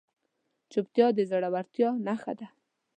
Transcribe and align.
چوپتیا، 0.71 1.07
د 1.17 1.19
زړورتیا 1.29 1.89
نښه 2.05 2.33
ده. 2.39 2.47